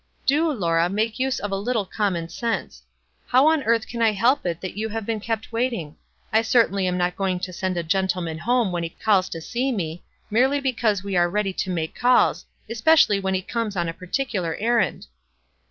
"Do, 0.25 0.51
Laura, 0.51 0.89
make 0.89 1.19
use 1.19 1.37
of 1.37 1.51
a 1.51 1.55
little 1.55 1.85
common 1.85 2.27
sense! 2.27 2.81
How 3.27 3.45
on 3.45 3.61
earth 3.61 3.85
can 3.87 4.01
I 4.01 4.13
help 4.13 4.47
it 4.47 4.59
that 4.59 4.75
you 4.75 4.89
have 4.89 5.05
been 5.05 5.19
kept 5.19 5.51
waiting? 5.51 5.95
I 6.33 6.41
certainly 6.41 6.87
am 6.87 6.97
not 6.97 7.15
going 7.15 7.39
to 7.41 7.53
send 7.53 7.77
a 7.77 7.83
gentleman 7.83 8.39
home 8.39 8.71
when 8.71 8.81
he 8.81 8.89
calls 8.89 9.29
to 9.29 9.39
see 9.39 9.71
me, 9.71 10.01
merely 10.31 10.59
because 10.59 11.03
we 11.03 11.15
are 11.17 11.29
ready 11.29 11.53
to 11.53 11.69
make 11.69 11.93
calls, 11.93 12.47
especially 12.67 13.19
when 13.19 13.35
he 13.35 13.43
comes 13.43 13.75
on 13.75 13.87
a 13.87 13.93
particular 13.93 14.57
errand." 14.59 15.05